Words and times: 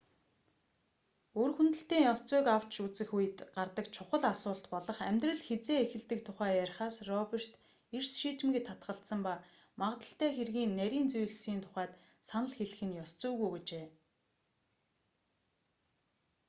үр 1.41 1.51
хөндөлтийн 1.57 2.03
ёс 2.13 2.19
зүйг 2.29 2.45
авч 2.55 2.73
үзэх 2.85 3.09
үед 3.17 3.37
гардаг 3.55 3.85
чухал 3.95 4.23
асуулт 4.33 4.65
болох 4.73 4.99
амьдрал 5.09 5.41
хэзээ 5.47 5.77
эхэлдэг 5.85 6.19
тухай 6.27 6.51
ярихаас 6.63 6.95
роберт 7.11 7.51
эрс 7.97 8.11
шийдэмгий 8.21 8.63
татгалзсан 8.69 9.19
ба 9.27 9.33
магадлалтай 9.81 10.29
хэргийн 10.33 10.71
нарийн 10.79 11.07
зүйлсийн 11.13 11.61
тухайд 11.65 11.93
санал 12.29 12.53
хэлэх 12.57 12.81
нь 12.87 12.97
ёс 13.03 13.11
зүйгүй 13.21 13.49
гэжээ 13.53 13.87